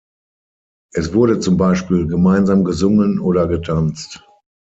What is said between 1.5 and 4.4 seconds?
Beispiel gemeinsam gesungen oder getanzt.